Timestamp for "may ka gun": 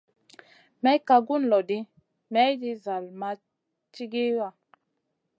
0.83-1.43